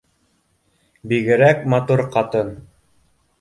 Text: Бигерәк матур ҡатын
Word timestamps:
Бигерәк 1.11 1.61
матур 1.75 2.03
ҡатын 2.17 2.51